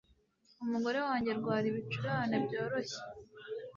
Umugore 0.63 0.99
wanjye 1.07 1.29
arwara 1.31 1.65
ibicurane 1.71 2.35
byoroshye 2.45 2.99